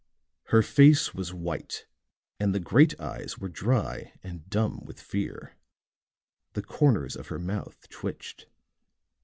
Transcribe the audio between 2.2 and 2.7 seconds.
and the